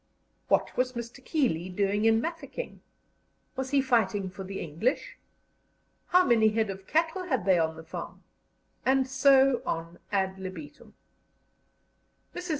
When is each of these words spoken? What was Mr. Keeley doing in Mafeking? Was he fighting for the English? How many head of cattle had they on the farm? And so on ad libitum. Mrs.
What 0.47 0.75
was 0.75 0.93
Mr. 0.93 1.23
Keeley 1.23 1.69
doing 1.69 2.05
in 2.05 2.19
Mafeking? 2.21 2.81
Was 3.55 3.69
he 3.69 3.83
fighting 3.83 4.31
for 4.31 4.43
the 4.43 4.59
English? 4.59 5.19
How 6.07 6.25
many 6.25 6.47
head 6.47 6.71
of 6.71 6.87
cattle 6.87 7.25
had 7.25 7.45
they 7.45 7.59
on 7.59 7.75
the 7.75 7.83
farm? 7.83 8.23
And 8.83 9.07
so 9.07 9.61
on 9.63 9.99
ad 10.11 10.39
libitum. 10.39 10.95
Mrs. 12.33 12.49